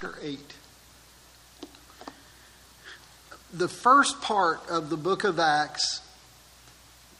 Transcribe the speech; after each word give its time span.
chapter 0.00 0.18
8. 0.22 0.38
The 3.52 3.68
first 3.68 4.20
part 4.22 4.60
of 4.70 4.88
the 4.88 4.96
book 4.96 5.24
of 5.24 5.38
Acts, 5.38 6.00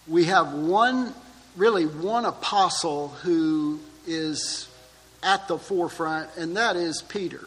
we 0.06 0.25
have 0.26 0.53
one, 0.53 1.14
really 1.56 1.85
one 1.85 2.24
apostle 2.24 3.08
who 3.08 3.80
is 4.06 4.69
at 5.22 5.46
the 5.48 5.58
forefront, 5.58 6.30
and 6.37 6.56
that 6.56 6.77
is 6.77 7.03
Peter. 7.03 7.45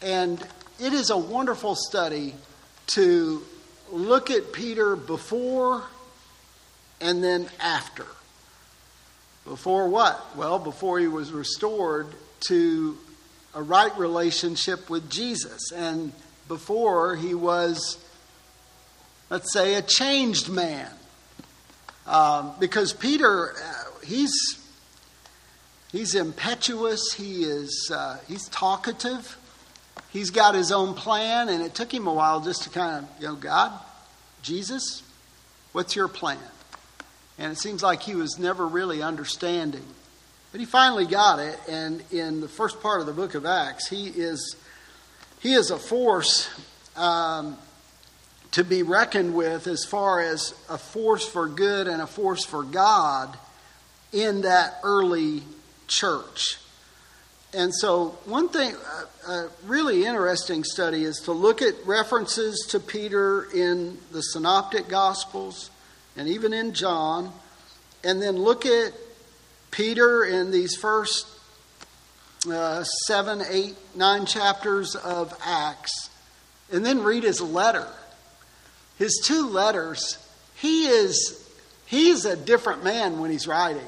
And 0.00 0.40
it 0.80 0.92
is 0.92 1.10
a 1.10 1.18
wonderful 1.18 1.76
study 1.76 2.34
to 2.94 3.42
look 3.92 4.30
at 4.30 4.52
Peter 4.52 4.96
before 4.96 5.84
and 7.00 7.22
then 7.22 7.48
after. 7.60 8.06
Before 9.44 9.88
what? 9.88 10.36
Well, 10.36 10.58
before 10.58 10.98
he 10.98 11.08
was 11.08 11.30
restored 11.30 12.08
to 12.48 12.96
a 13.54 13.62
right 13.62 13.96
relationship 13.98 14.88
with 14.88 15.10
Jesus, 15.10 15.72
and 15.72 16.12
before 16.48 17.16
he 17.16 17.34
was, 17.34 17.98
let's 19.30 19.52
say, 19.52 19.74
a 19.74 19.82
changed 19.82 20.48
man. 20.48 20.90
Um, 22.06 22.52
because 22.58 22.92
Peter, 22.92 23.52
uh, 23.52 23.84
he's 24.04 24.32
he's 25.92 26.14
impetuous. 26.14 27.12
He 27.12 27.44
is 27.44 27.90
uh, 27.94 28.18
he's 28.26 28.48
talkative. 28.48 29.38
He's 30.10 30.30
got 30.30 30.54
his 30.54 30.72
own 30.72 30.94
plan, 30.94 31.48
and 31.48 31.62
it 31.62 31.74
took 31.74 31.92
him 31.92 32.06
a 32.06 32.12
while 32.12 32.40
just 32.40 32.64
to 32.64 32.70
kind 32.70 33.04
of, 33.04 33.10
you 33.20 33.28
know, 33.28 33.34
God, 33.34 33.72
Jesus, 34.42 35.02
what's 35.72 35.96
your 35.96 36.08
plan? 36.08 36.38
And 37.38 37.50
it 37.50 37.56
seems 37.56 37.82
like 37.82 38.02
he 38.02 38.14
was 38.14 38.38
never 38.38 38.66
really 38.66 39.02
understanding. 39.02 39.84
But 40.52 40.60
he 40.60 40.66
finally 40.66 41.06
got 41.06 41.38
it, 41.38 41.58
and 41.66 42.02
in 42.12 42.42
the 42.42 42.48
first 42.48 42.82
part 42.82 43.00
of 43.00 43.06
the 43.06 43.14
book 43.14 43.34
of 43.34 43.46
Acts, 43.46 43.88
he 43.88 44.08
is, 44.08 44.56
he 45.40 45.54
is 45.54 45.70
a 45.70 45.78
force 45.78 46.50
um, 46.94 47.56
to 48.50 48.62
be 48.62 48.82
reckoned 48.82 49.34
with 49.34 49.66
as 49.66 49.86
far 49.86 50.20
as 50.20 50.54
a 50.68 50.76
force 50.76 51.26
for 51.26 51.48
good 51.48 51.88
and 51.88 52.02
a 52.02 52.06
force 52.06 52.44
for 52.44 52.62
God 52.64 53.34
in 54.12 54.42
that 54.42 54.78
early 54.84 55.42
church. 55.88 56.58
And 57.54 57.74
so, 57.74 58.18
one 58.26 58.50
thing, 58.50 58.74
a 59.26 59.46
really 59.64 60.04
interesting 60.04 60.64
study 60.64 61.04
is 61.04 61.20
to 61.20 61.32
look 61.32 61.62
at 61.62 61.74
references 61.86 62.66
to 62.70 62.80
Peter 62.80 63.44
in 63.54 63.96
the 64.10 64.20
Synoptic 64.20 64.88
Gospels 64.88 65.70
and 66.14 66.28
even 66.28 66.52
in 66.52 66.74
John, 66.74 67.32
and 68.04 68.20
then 68.20 68.36
look 68.36 68.66
at 68.66 68.92
Peter 69.72 70.22
in 70.22 70.52
these 70.52 70.76
first 70.76 71.26
uh, 72.48 72.84
seven, 72.84 73.42
eight, 73.50 73.74
nine 73.96 74.26
chapters 74.26 74.94
of 74.94 75.36
Acts, 75.44 76.10
and 76.70 76.86
then 76.86 77.02
read 77.02 77.24
his 77.24 77.40
letter. 77.40 77.88
His 78.98 79.20
two 79.24 79.48
letters, 79.48 80.18
he 80.54 80.86
is 80.86 81.50
he's 81.86 82.24
a 82.24 82.36
different 82.36 82.84
man 82.84 83.18
when 83.18 83.30
he's 83.30 83.48
writing. 83.48 83.82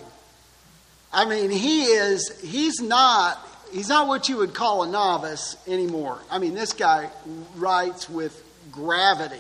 I 1.13 1.27
mean, 1.27 1.51
he 1.51 1.85
is 1.85 2.41
he's 2.43 2.81
not 2.81 3.39
he's 3.73 3.89
not 3.89 4.09
what 4.09 4.29
you 4.29 4.39
would 4.39 4.55
call 4.55 4.83
a 4.83 4.89
novice 4.89 5.57
anymore. 5.69 6.19
I 6.31 6.39
mean, 6.39 6.55
this 6.55 6.73
guy 6.73 7.11
writes 7.57 8.09
with 8.09 8.43
gravity. 8.73 9.37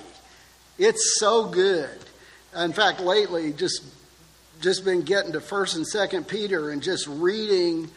It's 0.78 1.18
so 1.18 1.48
good. 1.48 1.98
In 2.56 2.72
fact, 2.72 3.00
lately, 3.00 3.52
just 3.52 3.82
just 4.64 4.82
been 4.82 5.02
getting 5.02 5.32
to 5.32 5.42
First 5.42 5.76
and 5.76 5.86
Second 5.86 6.26
Peter 6.26 6.70
and 6.70 6.82
just 6.82 7.06
reading 7.06 7.90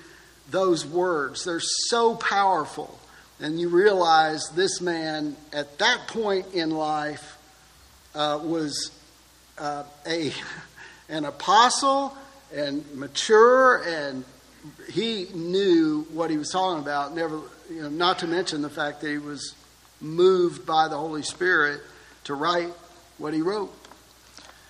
those 0.51 0.85
words. 0.85 1.45
They're 1.45 1.61
so 1.61 2.15
powerful, 2.15 2.99
and 3.39 3.57
you 3.57 3.69
realize 3.69 4.49
this 4.49 4.81
man 4.81 5.37
at 5.53 5.77
that 5.77 6.09
point 6.09 6.53
in 6.53 6.71
life 6.71 7.37
uh, 8.13 8.41
was 8.43 8.91
uh, 9.57 9.83
a 10.05 10.33
an 11.09 11.23
apostle 11.23 12.13
and 12.53 12.85
mature, 12.93 13.81
and 13.87 14.25
he 14.91 15.27
knew 15.33 16.05
what 16.11 16.29
he 16.29 16.37
was 16.37 16.49
talking 16.49 16.83
about. 16.83 17.15
Never, 17.15 17.39
you 17.71 17.83
know, 17.83 17.89
not 17.89 18.19
to 18.19 18.27
mention 18.27 18.61
the 18.61 18.69
fact 18.69 18.99
that 19.01 19.09
he 19.09 19.19
was 19.19 19.55
moved 20.01 20.65
by 20.65 20.89
the 20.89 20.97
Holy 20.97 21.23
Spirit 21.23 21.79
to 22.25 22.33
write 22.33 22.73
what 23.19 23.33
he 23.33 23.41
wrote. 23.41 23.73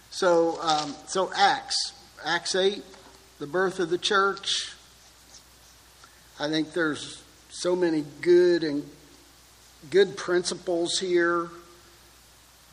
So, 0.09 0.59
um, 0.61 0.95
so 1.07 1.31
Acts, 1.35 1.93
Acts 2.25 2.55
8, 2.55 2.83
the 3.39 3.47
birth 3.47 3.79
of 3.79 3.89
the 3.89 3.97
church. 3.97 4.73
I 6.39 6.49
think 6.49 6.73
there's 6.73 7.21
so 7.49 7.75
many 7.75 8.03
good 8.21 8.63
and 8.63 8.87
good 9.89 10.17
principles 10.17 10.99
here, 10.99 11.49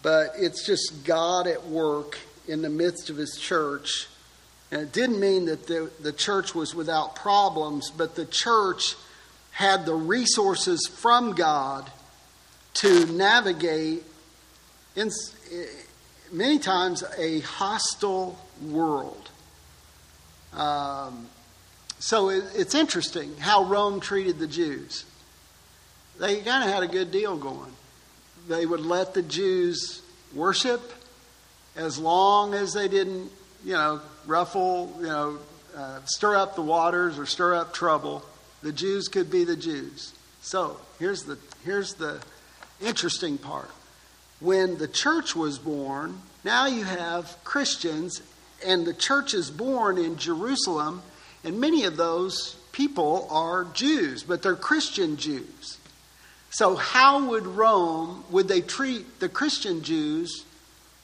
but 0.03 0.34
it's 0.37 0.67
just 0.67 1.05
God 1.05 1.47
at 1.47 1.67
work 1.67 2.19
in 2.47 2.62
the 2.62 2.69
midst 2.69 3.11
of 3.11 3.17
his 3.17 3.39
church. 3.39 4.09
And 4.71 4.83
it 4.83 4.93
didn't 4.93 5.21
mean 5.21 5.47
that 5.47 5.67
the, 5.67 5.91
the 6.00 6.12
church 6.12 6.55
was 6.55 6.75
without 6.75 7.15
problems, 7.15 7.91
but 7.91 8.15
the 8.15 8.27
church 8.27 8.97
had 9.53 9.87
the 9.87 9.94
resources 9.94 10.87
from 10.87 11.33
God 11.33 11.91
to 12.75 13.06
navigate 13.06 14.03
in, 14.97 15.11
many 16.33 16.59
times 16.59 17.05
a 17.19 17.41
hostile 17.41 18.39
world. 18.62 19.31
Um, 20.53 21.29
so 21.99 22.29
it, 22.29 22.45
it's 22.55 22.75
interesting 22.75 23.37
how 23.39 23.65
Rome 23.65 24.01
treated 24.01 24.39
the 24.39 24.47
Jews. 24.47 25.05
They 26.19 26.41
kind 26.41 26.65
of 26.65 26.71
had 26.71 26.83
a 26.83 26.87
good 26.87 27.11
deal 27.11 27.37
going. 27.37 27.73
They 28.49 28.67
would 28.67 28.81
let 28.81 29.15
the 29.15 29.23
Jews 29.23 30.03
worship 30.35 30.93
as 31.77 31.99
long 31.99 32.55
as 32.55 32.73
they 32.73 32.89
didn't, 32.89 33.31
you 33.65 33.73
know, 33.73 34.01
ruffle, 34.27 34.95
you 35.01 35.06
know, 35.06 35.39
uh, 35.77 36.01
stir 36.05 36.37
up 36.37 36.55
the 36.55 36.62
waters 36.62 37.19
or 37.19 37.27
stir 37.27 37.55
up 37.55 37.73
trouble. 37.75 38.25
The 38.62 38.73
Jews 38.73 39.09
could 39.09 39.31
be 39.31 39.45
the 39.45 39.56
Jews. 39.56 40.12
So 40.41 40.79
here's 40.99 41.25
the 41.25 41.39
here's 41.65 41.95
the 41.95 42.23
interesting 42.81 43.39
part 43.39 43.71
when 44.41 44.78
the 44.78 44.89
church 44.89 45.34
was 45.34 45.59
born, 45.59 46.21
now 46.45 46.67
you 46.67 46.84
have 46.84 47.37
Christians, 47.45 48.21
and 48.65 48.87
the 48.87 48.95
church 48.95 49.34
is 49.34 49.50
born 49.50 49.99
in 49.99 50.17
Jerusalem, 50.17 51.03
and 51.43 51.61
many 51.61 51.84
of 51.84 51.97
those 51.97 52.56
people 52.73 53.27
are 53.31 53.65
Jews, 53.73 54.23
but 54.23 54.43
they're 54.43 54.56
Christian 54.56 55.17
Jews. 55.17 55.78
So, 56.50 56.77
how 56.77 57.31
would 57.31 57.47
Rome, 57.47 58.25
would 58.31 58.47
they 58.47 58.61
treat 58.61 59.19
the 59.19 59.28
Christian 59.28 59.83
Jews 59.83 60.44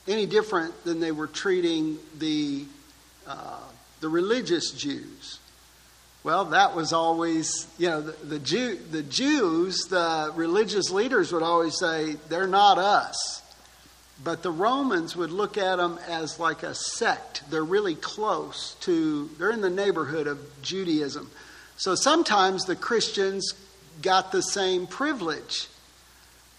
any 0.06 0.24
different 0.24 0.84
than 0.84 1.00
they 1.00 1.10
were 1.10 1.26
treating 1.26 1.98
the, 2.19 2.66
uh, 3.26 3.58
the 4.00 4.08
religious 4.08 4.70
Jews? 4.70 5.39
Well, 6.22 6.47
that 6.47 6.76
was 6.76 6.92
always, 6.92 7.66
you 7.78 7.88
know, 7.88 8.03
the, 8.03 8.12
the, 8.26 8.38
Jew, 8.38 8.78
the 8.91 9.03
Jews, 9.03 9.86
the 9.88 10.31
religious 10.34 10.91
leaders 10.91 11.32
would 11.32 11.42
always 11.42 11.78
say, 11.78 12.16
they're 12.28 12.47
not 12.47 12.76
us. 12.76 13.42
But 14.22 14.42
the 14.42 14.50
Romans 14.50 15.16
would 15.16 15.31
look 15.31 15.56
at 15.56 15.76
them 15.76 15.98
as 16.06 16.38
like 16.38 16.62
a 16.62 16.75
sect. 16.75 17.42
They're 17.50 17.64
really 17.64 17.94
close 17.94 18.76
to, 18.81 19.31
they're 19.38 19.50
in 19.50 19.62
the 19.62 19.70
neighborhood 19.70 20.26
of 20.26 20.38
Judaism. 20.60 21.31
So 21.78 21.94
sometimes 21.94 22.64
the 22.64 22.76
Christians 22.76 23.54
got 24.02 24.31
the 24.31 24.42
same 24.42 24.87
privilege. 24.87 25.69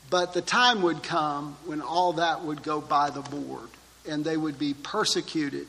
But 0.09 0.33
the 0.33 0.41
time 0.41 0.81
would 0.81 1.03
come 1.03 1.55
when 1.66 1.81
all 1.81 2.13
that 2.13 2.43
would 2.43 2.63
go 2.63 2.81
by 2.81 3.11
the 3.11 3.22
board 3.22 3.69
and 4.09 4.25
they 4.25 4.38
would 4.38 4.57
be 4.57 4.73
persecuted. 4.73 5.67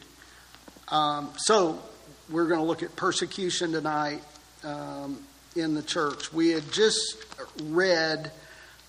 Um, 0.88 1.30
so 1.36 1.82
we're 2.30 2.46
going 2.46 2.60
to 2.60 2.66
look 2.66 2.82
at 2.82 2.94
persecution 2.96 3.72
tonight 3.72 4.22
um, 4.64 5.22
in 5.56 5.74
the 5.74 5.82
church. 5.82 6.32
We 6.32 6.50
had 6.50 6.70
just 6.72 7.16
read 7.64 8.30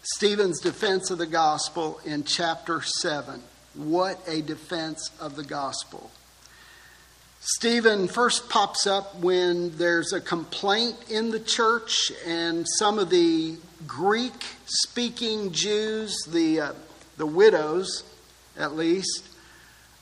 Stephen's 0.03 0.59
defense 0.59 1.11
of 1.11 1.17
the 1.17 1.25
gospel 1.25 1.99
in 2.05 2.23
chapter 2.23 2.81
7. 2.81 3.41
What 3.75 4.19
a 4.27 4.41
defense 4.41 5.09
of 5.19 5.35
the 5.35 5.43
gospel. 5.43 6.11
Stephen 7.39 8.07
first 8.07 8.49
pops 8.49 8.87
up 8.87 9.15
when 9.19 9.75
there's 9.77 10.13
a 10.13 10.21
complaint 10.21 10.95
in 11.09 11.31
the 11.31 11.39
church, 11.39 12.11
and 12.25 12.65
some 12.77 12.99
of 12.99 13.09
the 13.09 13.57
Greek 13.85 14.45
speaking 14.65 15.51
Jews, 15.51 16.15
the, 16.29 16.61
uh, 16.61 16.73
the 17.17 17.25
widows 17.25 18.03
at 18.57 18.75
least, 18.75 19.27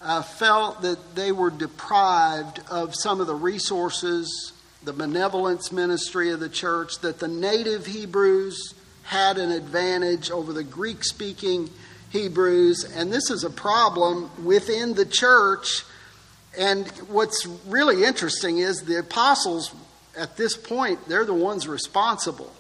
uh, 0.02 0.22
felt 0.22 0.82
that 0.82 1.16
they 1.16 1.32
were 1.32 1.52
deprived 1.52 2.60
of 2.70 2.96
some 2.96 3.22
of 3.22 3.28
the 3.28 3.36
resources, 3.36 4.54
the 4.84 4.94
benevolence 4.94 5.72
ministry 5.72 6.32
of 6.32 6.40
the 6.40 6.50
church, 6.50 7.00
that 7.00 7.20
the 7.20 7.28
native 7.28 7.86
Hebrews 7.86 8.74
had 9.04 9.38
an 9.38 9.52
advantage 9.52 10.32
over 10.32 10.54
the 10.54 10.64
Greek 10.64 11.04
speaking 11.04 11.70
Hebrews. 12.10 12.92
And 12.96 13.12
this 13.12 13.30
is 13.30 13.44
a 13.44 13.50
problem 13.50 14.30
within 14.44 14.94
the 14.94 15.06
church. 15.06 15.84
And 16.58 16.88
what's 17.08 17.46
really 17.68 18.04
interesting 18.04 18.58
is 18.58 18.84
the 18.84 19.00
apostles, 19.00 19.74
at 20.18 20.36
this 20.36 20.58
point, 20.58 21.08
they're 21.08 21.26
the 21.26 21.34
ones 21.34 21.68
responsible 21.68 22.52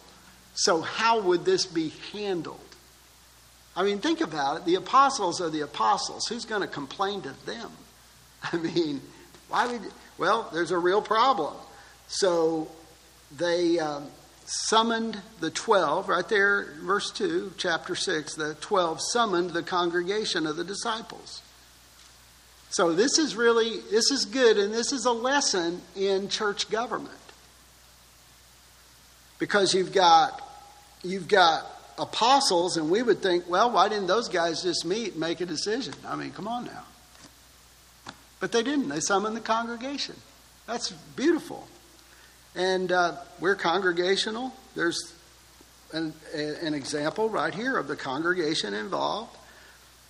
So, 0.53 0.81
how 0.81 1.21
would 1.21 1.45
this 1.45 1.65
be 1.65 1.93
handled? 2.11 2.59
I 3.75 3.83
mean, 3.83 3.99
think 3.99 4.21
about 4.21 4.57
it. 4.57 4.65
The 4.65 4.75
apostles 4.75 5.39
are 5.39 5.49
the 5.49 5.61
apostles. 5.61 6.27
Who's 6.27 6.45
going 6.45 6.61
to 6.61 6.67
complain 6.67 7.21
to 7.21 7.33
them? 7.45 7.71
I 8.51 8.57
mean, 8.57 9.01
why 9.49 9.67
would. 9.67 9.81
Well, 10.17 10.49
there's 10.53 10.71
a 10.71 10.77
real 10.77 11.01
problem. 11.01 11.55
So, 12.07 12.67
they 13.35 13.79
um, 13.79 14.07
summoned 14.45 15.19
the 15.39 15.49
12, 15.49 16.09
right 16.09 16.27
there, 16.27 16.73
verse 16.81 17.09
2, 17.11 17.53
chapter 17.57 17.95
6. 17.95 18.35
The 18.35 18.55
12 18.55 18.99
summoned 19.01 19.51
the 19.51 19.63
congregation 19.63 20.45
of 20.45 20.57
the 20.57 20.63
disciples. 20.63 21.41
So, 22.69 22.93
this 22.93 23.17
is 23.17 23.35
really, 23.35 23.79
this 23.89 24.11
is 24.11 24.25
good, 24.25 24.57
and 24.57 24.73
this 24.73 24.91
is 24.91 25.05
a 25.05 25.11
lesson 25.11 25.81
in 25.95 26.27
church 26.27 26.69
government. 26.69 27.15
Because 29.39 29.73
you've 29.73 29.93
got, 29.93 30.41
you've 31.03 31.27
got 31.27 31.65
apostles, 32.01 32.77
and 32.77 32.89
we 32.89 33.03
would 33.03 33.21
think, 33.21 33.47
well, 33.47 33.71
why 33.71 33.87
didn't 33.87 34.07
those 34.07 34.27
guys 34.27 34.63
just 34.63 34.85
meet 34.85 35.11
and 35.11 35.19
make 35.19 35.39
a 35.39 35.45
decision? 35.45 35.93
I 36.05 36.15
mean, 36.15 36.31
come 36.31 36.47
on 36.47 36.65
now. 36.65 36.83
But 38.39 38.51
they 38.51 38.63
didn't. 38.63 38.89
They 38.89 38.99
summoned 38.99 39.37
the 39.37 39.41
congregation. 39.41 40.15
That's 40.65 40.91
beautiful. 41.15 41.67
And 42.55 42.91
uh, 42.91 43.17
we're 43.39 43.55
congregational. 43.55 44.51
There's 44.75 45.13
an, 45.93 46.13
an 46.33 46.73
example 46.73 47.29
right 47.29 47.53
here 47.53 47.77
of 47.77 47.87
the 47.87 47.95
congregation 47.95 48.73
involved 48.73 49.37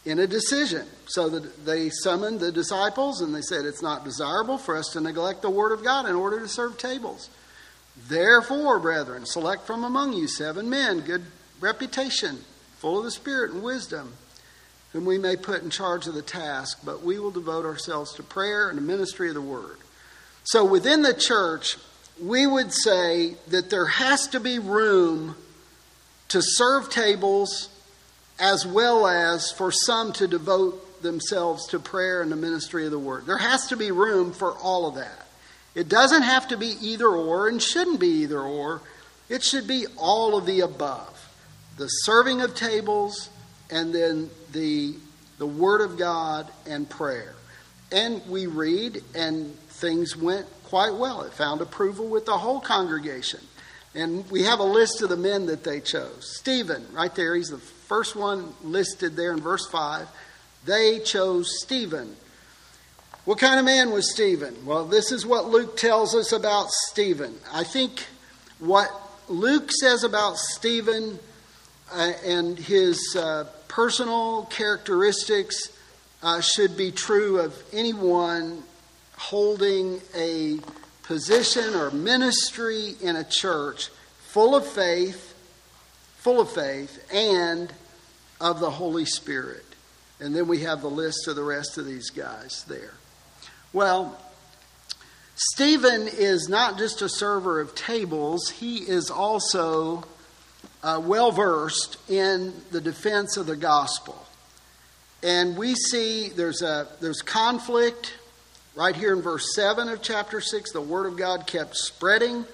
in 0.06 0.18
a 0.18 0.28
decision. 0.28 0.88
So 1.08 1.28
that 1.28 1.66
they 1.66 1.90
summoned 1.90 2.40
the 2.40 2.54
disciples 2.54 3.20
and 3.20 3.36
they 3.36 3.42
said, 3.42 3.66
It's 3.66 3.82
not 3.82 4.06
desirable 4.06 4.58
for 4.58 4.78
us 4.78 4.88
to 4.94 5.02
neglect 5.02 5.42
the 5.42 5.50
word 5.50 5.74
of 5.74 5.84
God 5.84 6.08
in 6.08 6.16
order 6.16 6.40
to 6.40 6.48
serve 6.48 6.78
tables. 6.78 7.30
Therefore, 8.08 8.80
brethren, 8.80 9.26
select 9.26 9.68
from 9.68 9.84
among 9.84 10.14
you 10.14 10.30
seven 10.30 10.70
men, 10.70 11.02
good 11.02 11.26
reputation, 11.62 12.40
full 12.78 12.98
of 12.98 13.06
the 13.06 13.12
Spirit 13.12 13.52
and 13.52 13.64
wisdom, 13.64 14.14
whom 14.92 15.06
we 15.06 15.18
may 15.18 15.38
put 15.38 15.64
in 15.64 15.70
charge 15.70 16.08
of 16.08 16.14
the 16.14 16.22
task, 16.22 16.80
but 16.84 17.04
we 17.04 17.18
will 17.20 17.32
devote 17.32 17.66
ourselves 17.66 18.14
to 18.16 18.24
prayer 18.24 18.70
and 18.70 18.78
the 18.78 18.82
ministry 18.82 19.30
of 19.30 19.36
the 19.36 19.42
word. 19.42 19.78
So 20.44 20.66
within 20.66 21.02
the 21.02 21.14
church, 21.14 21.78
we 22.22 22.46
would 22.46 22.74
say 22.74 23.36
that 23.48 23.70
there 23.70 23.86
has 23.86 24.28
to 24.30 24.40
be 24.40 24.60
room 24.60 25.36
to 26.30 26.42
serve 26.42 26.90
tables 26.90 27.70
as 28.40 28.66
well 28.66 29.08
as 29.08 29.52
for 29.52 29.72
some 29.72 30.12
to 30.14 30.28
devote 30.28 31.02
themselves 31.02 31.68
to 31.68 31.80
prayer 31.80 32.22
and 32.22 32.32
the 32.32 32.36
ministry 32.36 32.86
of 32.86 32.92
the 32.92 33.00
word. 33.00 33.26
There 33.26 33.38
has 33.38 33.68
to 33.68 33.78
be 33.78 33.92
room 33.92 34.34
for 34.34 34.54
all 34.58 34.88
of 34.88 34.96
that. 34.96 35.28
It 35.74 35.88
doesn't 35.88 36.24
have 36.24 36.48
to 36.50 36.58
be 36.58 36.76
either 36.82 37.08
or 37.08 37.48
and 37.48 37.62
shouldn't 37.62 38.00
be 38.00 38.24
either 38.24 38.42
or. 38.42 38.82
It 39.30 39.44
should 39.44 39.68
be 39.68 39.86
all 39.98 40.38
of 40.38 40.46
the 40.46 40.62
above 40.62 41.11
the 41.82 41.88
serving 41.88 42.42
of 42.42 42.54
tables 42.54 43.32
and 43.72 43.92
then 43.92 44.30
the, 44.52 44.94
the 45.40 45.48
Word 45.48 45.82
of 45.82 45.98
God 45.98 46.48
and 46.68 46.88
prayer. 46.88 47.34
And 47.92 48.22
we 48.28 48.46
read, 48.46 49.04
and 49.16 49.58
things 49.70 50.16
went 50.16 50.46
quite 50.66 50.94
well. 50.94 51.24
It 51.24 51.34
found 51.34 51.60
approval 51.60 52.08
with 52.08 52.28
the 52.28 52.38
whole 52.38 52.60
congregation. 52.62 53.40
And 53.96 54.30
we 54.30 54.44
have 54.44 54.60
a 54.60 54.64
list 54.64 55.02
of 55.02 55.10
the 55.10 55.18
men 55.18 55.48
that 55.48 55.64
they 55.64 55.80
chose. 55.80 56.36
Stephen, 56.38 56.86
right 56.94 57.14
there, 57.16 57.36
he's 57.36 57.50
the 57.50 57.58
first 57.58 58.16
one 58.16 58.54
listed 58.62 59.16
there 59.16 59.34
in 59.34 59.42
verse 59.42 59.66
5. 59.66 60.08
They 60.66 61.00
chose 61.00 61.64
Stephen. 61.64 62.16
What 63.26 63.40
kind 63.40 63.58
of 63.58 63.66
man 63.66 63.90
was 63.90 64.14
Stephen? 64.14 64.68
Well, 64.68 64.86
this 64.86 65.12
is 65.12 65.26
what 65.26 65.48
Luke 65.48 65.78
tells 65.78 66.14
us 66.14 66.32
about 66.32 66.70
Stephen. 66.92 67.34
I 67.52 67.64
think 67.64 68.06
what 68.60 68.92
Luke 69.28 69.72
says 69.72 70.04
about 70.04 70.38
Stephen 70.38 71.18
and 71.94 72.58
his 72.58 73.16
uh, 73.18 73.46
personal 73.68 74.46
characteristics 74.46 75.70
uh, 76.24 76.42
should 76.42 76.78
be 76.78 76.92
true 76.92 77.40
of 77.40 77.62
anyone 77.74 78.64
holding 79.18 80.02
a 80.16 80.60
position 81.04 81.76
or 81.76 81.92
ministry 81.92 82.96
in 83.02 83.16
a 83.16 83.24
church 83.24 83.90
full 84.28 84.56
of 84.56 84.66
faith, 84.66 85.36
full 86.18 86.40
of 86.40 86.50
faith, 86.50 87.06
and 87.14 87.72
of 88.40 88.60
the 88.60 88.70
Holy 88.70 89.06
Spirit. 89.06 89.66
And 90.20 90.36
then 90.36 90.48
we 90.48 90.60
have 90.60 90.82
the 90.82 90.90
list 90.90 91.28
of 91.28 91.36
the 91.36 91.44
rest 91.44 91.78
of 91.78 91.86
these 91.86 92.10
guys 92.10 92.64
there. 92.68 92.94
Well, 93.74 94.18
Stephen 95.36 96.08
is 96.08 96.48
not 96.48 96.78
just 96.78 97.02
a 97.02 97.10
server 97.10 97.60
of 97.60 97.74
tables, 97.74 98.50
he 98.50 98.78
is 98.78 99.10
also 99.10 100.06
uh, 100.84 101.02
well 101.04 101.32
versed 101.32 101.98
in 102.10 102.54
the 102.72 102.82
defense 102.82 103.38
of 103.38 103.46
the 103.46 103.56
gospel. 103.56 104.26
And 105.24 105.56
we 105.56 105.76
see 105.76 106.30
there's, 106.30 106.62
a, 106.62 106.88
there's 107.00 107.22
conflict 107.22 108.14
Right 108.74 108.96
here 108.96 109.14
in 109.14 109.22
verse 109.22 109.54
7 109.54 109.90
of 109.90 110.02
chapter 110.02 110.40
6, 110.40 110.72
the 110.72 110.80
Word 110.80 111.06
of 111.06 111.18
God 111.18 111.46
kept 111.46 111.76
spreading. 111.76 112.46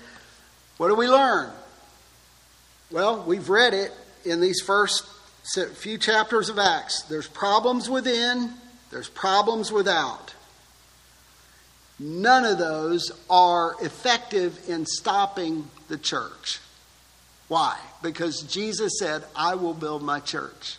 What 0.77 0.87
do 0.87 0.95
we 0.95 1.07
learn? 1.07 1.51
Well, 2.89 3.23
we've 3.23 3.49
read 3.49 3.75
it 3.75 3.91
in 4.25 4.41
these 4.41 4.59
first 4.61 5.05
few 5.75 5.99
chapters 5.99 6.49
of 6.49 6.57
Acts. 6.57 7.03
There's 7.03 7.27
problems 7.27 7.87
within, 7.87 8.51
there's 8.89 9.09
problems 9.09 9.71
without. 9.71 10.33
None 11.99 12.45
of 12.45 12.57
those 12.57 13.11
are 13.29 13.75
effective 13.81 14.59
in 14.67 14.87
stopping 14.87 15.69
the 15.87 15.97
church. 15.97 16.59
Why? 17.47 17.77
Because 18.01 18.41
Jesus 18.41 18.99
said, 18.99 19.23
I 19.35 19.55
will 19.55 19.73
build 19.73 20.03
my 20.03 20.19
church, 20.19 20.77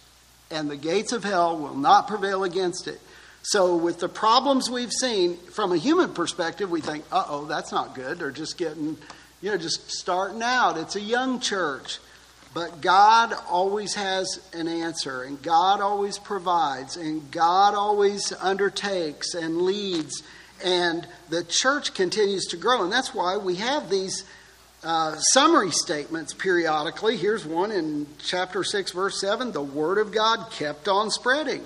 and 0.51 0.71
the 0.71 0.77
gates 0.77 1.13
of 1.13 1.25
hell 1.25 1.57
will 1.59 1.75
not 1.75 2.09
prevail 2.09 2.45
against 2.45 2.89
it. 2.89 3.01
So, 3.43 3.77
with 3.77 4.01
the 4.01 4.09
problems 4.09 4.69
we've 4.69 4.93
seen 4.93 5.37
from 5.37 5.73
a 5.73 5.79
human 5.79 6.13
perspective, 6.13 6.71
we 6.71 6.81
think, 6.81 7.05
uh 7.11 7.25
oh, 7.29 7.45
that's 7.47 7.73
not 7.73 7.95
good. 7.95 8.19
They're 8.19 8.31
just 8.31 8.59
getting, 8.59 8.99
you 9.41 9.51
know, 9.51 9.57
just 9.57 9.91
starting 9.91 10.43
out. 10.43 10.77
It's 10.77 10.97
a 10.97 11.01
young 11.01 11.41
church. 11.41 11.99
But 12.55 12.81
God 12.81 13.35
always 13.49 13.95
has 13.95 14.41
an 14.53 14.69
answer, 14.69 15.23
and 15.23 15.41
God 15.43 15.81
always 15.81 16.19
provides, 16.19 16.97
and 16.97 17.31
God 17.31 17.75
always 17.75 18.33
undertakes 18.41 19.35
and 19.35 19.63
leads, 19.63 20.23
and 20.65 21.07
the 21.29 21.45
church 21.45 21.95
continues 21.95 22.47
to 22.47 22.57
grow. 22.57 22.83
And 22.83 22.93
that's 22.93 23.15
why 23.15 23.37
we 23.37 23.57
have 23.57 23.91
these 23.91 24.25
uh, 24.85 25.17
summary 25.17 25.71
statements 25.71 26.33
periodically. 26.33 27.17
Here's 27.17 27.45
one 27.45 27.73
in 27.73 28.07
chapter 28.19 28.63
6, 28.63 28.93
verse 28.93 29.21
7 29.21 29.53
the 29.53 29.63
Word 29.63 29.99
of 29.99 30.13
God 30.13 30.51
kept 30.51 30.89
on 30.89 31.11
spreading. 31.11 31.65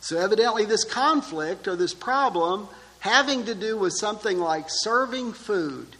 So, 0.00 0.18
evidently, 0.18 0.64
this 0.64 0.84
conflict 0.84 1.68
or 1.68 1.76
this 1.76 1.94
problem 1.94 2.68
having 3.00 3.44
to 3.46 3.54
do 3.54 3.76
with 3.76 3.92
something 3.92 4.38
like 4.38 4.66
serving 4.68 5.32
food 5.32 5.96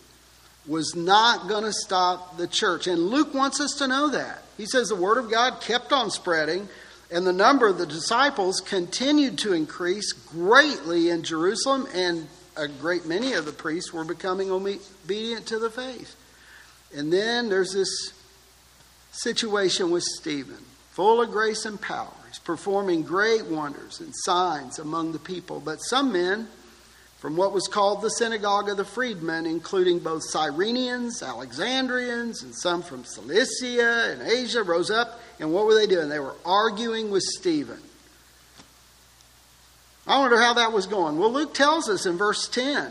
was 0.67 0.95
not 0.95 1.49
going 1.49 1.65
to 1.65 1.73
stop 1.73 2.37
the 2.37 2.47
church. 2.47 2.87
And 2.87 3.09
Luke 3.09 3.35
wants 3.35 3.61
us 3.61 3.73
to 3.79 3.89
know 3.89 4.11
that. 4.11 4.43
He 4.57 4.67
says 4.67 4.89
the 4.89 4.97
Word 4.97 5.19
of 5.19 5.31
God 5.31 5.61
kept 5.61 5.93
on 5.93 6.11
spreading, 6.11 6.69
and 7.11 7.27
the 7.27 7.33
number 7.33 7.67
of 7.67 7.79
the 7.79 7.87
disciples 7.87 8.61
continued 8.61 9.39
to 9.39 9.53
increase 9.53 10.13
greatly 10.13 11.11
in 11.11 11.25
Jerusalem, 11.25 11.89
and 11.93 12.29
a 12.57 12.69
great 12.69 13.07
many 13.07 13.33
of 13.33 13.45
the 13.45 13.53
priests 13.53 13.93
were 13.93 14.05
becoming 14.05 14.51
obedient 14.51 15.47
to 15.47 15.59
the 15.59 15.71
faith. 15.71 16.17
And 16.95 17.13
then 17.13 17.49
there's 17.49 17.73
this 17.73 18.13
situation 19.13 19.91
with 19.91 20.03
Stephen, 20.03 20.65
full 20.91 21.23
of 21.23 21.31
grace 21.31 21.65
and 21.65 21.81
power 21.81 22.13
He's 22.33 22.39
performing 22.39 23.03
great 23.03 23.45
wonders 23.45 24.01
and 24.01 24.11
signs 24.25 24.79
among 24.79 25.13
the 25.13 25.19
people. 25.19 25.61
But 25.61 25.81
some 25.81 26.13
men 26.13 26.49
from 27.19 27.37
what 27.37 27.53
was 27.53 27.69
called 27.69 28.01
the 28.01 28.09
synagogue 28.09 28.71
of 28.71 28.79
the 28.79 28.87
freedmen, 28.87 29.45
including 29.45 29.99
both 29.99 30.23
Cyrenians, 30.33 31.23
Alexandrians, 31.23 32.43
and 32.43 32.55
some 32.55 32.83
from 32.83 33.05
Cilicia 33.05 34.13
and 34.13 34.23
Asia, 34.23 34.63
rose 34.63 34.91
up. 34.91 35.21
And 35.41 35.53
what 35.53 35.67
were 35.67 35.75
they 35.75 35.87
doing? 35.87 36.09
They 36.09 36.21
were 36.21 36.35
arguing 36.47 37.11
with 37.11 37.23
Stephen. 37.23 37.83
I 40.07 40.19
wonder 40.19 40.41
how 40.41 40.55
that 40.55 40.73
was 40.73 40.87
going. 40.87 41.19
Well, 41.19 41.31
Luke 41.31 41.53
tells 41.53 41.87
us 41.87 42.07
in 42.07 42.17
verse 42.17 42.49
10. 42.49 42.91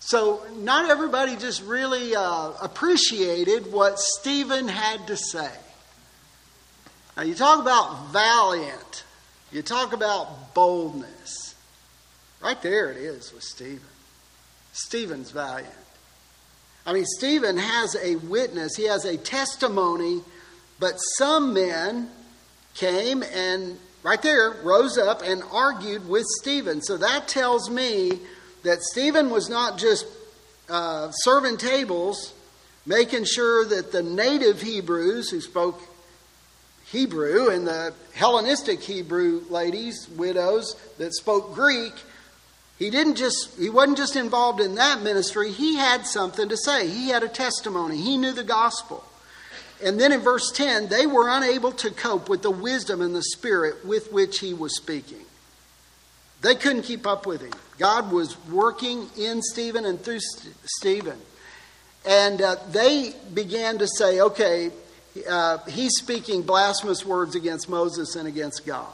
So, 0.00 0.42
not 0.56 0.90
everybody 0.90 1.36
just 1.36 1.62
really 1.62 2.16
uh, 2.16 2.52
appreciated 2.62 3.70
what 3.70 3.98
Stephen 3.98 4.66
had 4.66 5.06
to 5.08 5.16
say. 5.16 5.50
Now, 7.16 7.22
you 7.22 7.34
talk 7.34 7.60
about 7.60 8.06
valiant, 8.06 9.04
you 9.52 9.60
talk 9.62 9.92
about 9.92 10.54
boldness. 10.54 11.54
Right 12.40 12.60
there 12.62 12.90
it 12.90 12.96
is 12.96 13.32
with 13.34 13.42
Stephen. 13.42 13.80
Stephen's 14.72 15.30
valiant. 15.30 15.68
I 16.86 16.94
mean, 16.94 17.04
Stephen 17.04 17.58
has 17.58 17.94
a 18.02 18.16
witness, 18.16 18.76
he 18.76 18.84
has 18.84 19.04
a 19.04 19.18
testimony, 19.18 20.22
but 20.78 20.94
some 21.18 21.52
men 21.52 22.10
came 22.74 23.22
and 23.22 23.78
right 24.02 24.22
there 24.22 24.52
rose 24.62 24.96
up 24.96 25.20
and 25.22 25.42
argued 25.52 26.08
with 26.08 26.24
Stephen. 26.40 26.80
So 26.80 26.96
that 26.96 27.28
tells 27.28 27.68
me 27.68 28.18
that 28.62 28.82
Stephen 28.82 29.30
was 29.30 29.48
not 29.48 29.78
just 29.78 30.06
uh, 30.68 31.10
serving 31.10 31.56
tables 31.56 32.34
making 32.86 33.24
sure 33.24 33.64
that 33.66 33.92
the 33.92 34.02
native 34.02 34.60
Hebrews 34.60 35.30
who 35.30 35.40
spoke 35.40 35.80
Hebrew 36.90 37.48
and 37.48 37.66
the 37.66 37.94
Hellenistic 38.14 38.80
Hebrew 38.80 39.42
ladies, 39.48 40.08
widows 40.08 40.74
that 40.98 41.14
spoke 41.14 41.54
Greek, 41.54 41.92
he 42.78 42.90
didn't 42.90 43.16
just 43.16 43.56
he 43.58 43.68
wasn't 43.68 43.98
just 43.98 44.16
involved 44.16 44.60
in 44.60 44.74
that 44.76 45.02
ministry, 45.02 45.52
he 45.52 45.76
had 45.76 46.06
something 46.06 46.48
to 46.48 46.56
say. 46.56 46.88
He 46.88 47.10
had 47.10 47.22
a 47.22 47.28
testimony. 47.28 47.98
He 47.98 48.16
knew 48.16 48.32
the 48.32 48.42
gospel. 48.42 49.04
And 49.82 49.98
then 49.98 50.12
in 50.12 50.20
verse 50.20 50.50
10, 50.52 50.88
they 50.88 51.06
were 51.06 51.28
unable 51.28 51.72
to 51.72 51.90
cope 51.90 52.28
with 52.28 52.42
the 52.42 52.50
wisdom 52.50 53.00
and 53.00 53.14
the 53.14 53.22
spirit 53.22 53.86
with 53.86 54.12
which 54.12 54.40
he 54.40 54.52
was 54.52 54.76
speaking. 54.76 55.24
They 56.42 56.54
couldn't 56.54 56.82
keep 56.82 57.06
up 57.06 57.26
with 57.26 57.42
him. 57.42 57.52
God 57.78 58.12
was 58.12 58.36
working 58.46 59.08
in 59.18 59.42
Stephen 59.42 59.84
and 59.84 60.00
through 60.00 60.20
Stephen. 60.78 61.18
And 62.06 62.40
uh, 62.40 62.56
they 62.70 63.14
began 63.34 63.78
to 63.78 63.86
say, 63.86 64.20
okay, 64.20 64.70
uh, 65.28 65.58
he's 65.68 65.92
speaking 65.96 66.42
blasphemous 66.42 67.04
words 67.04 67.34
against 67.34 67.68
Moses 67.68 68.16
and 68.16 68.26
against 68.26 68.64
God. 68.64 68.92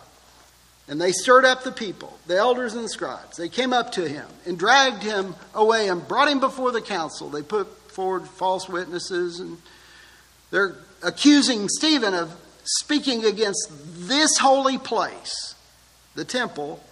And 0.89 1.01
they 1.01 1.13
stirred 1.13 1.45
up 1.45 1.65
the 1.65 1.73
people, 1.73 2.17
the 2.27 2.37
elders 2.37 2.75
and 2.75 2.85
the 2.85 2.89
scribes. 2.89 3.37
They 3.37 3.49
came 3.49 3.73
up 3.73 3.93
to 3.93 4.09
him 4.09 4.27
and 4.45 4.59
dragged 4.59 5.03
him 5.03 5.35
away 5.55 5.89
and 5.89 6.07
brought 6.07 6.29
him 6.29 6.39
before 6.39 6.71
the 6.71 6.81
council. 6.81 7.29
They 7.29 7.43
put 7.43 7.67
forward 7.91 8.27
false 8.29 8.69
witnesses 8.69 9.41
and 9.41 9.59
they're 10.51 10.77
accusing 11.03 11.69
Stephen 11.69 12.15
of 12.15 12.35
speaking 12.65 13.25
against 13.25 13.69
this 14.09 14.39
holy 14.39 14.79
place, 14.79 15.55
the 16.15 16.25
temple, 16.25 16.83